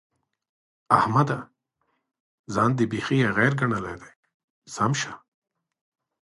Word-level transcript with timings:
احمده! 0.97 1.39
ځان 2.53 2.71
دې 2.77 2.85
بېخي 2.91 3.17
ايغر 3.23 3.51
ګڼلی 3.59 3.95
دی؛ 4.01 4.11
سم 4.75 4.91
شه. 5.01 5.13